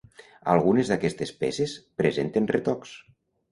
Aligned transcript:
Algunes 0.53 0.89
d’aquestes 0.91 1.35
peces 1.45 1.77
presenten 2.03 2.51
retocs. 2.57 2.99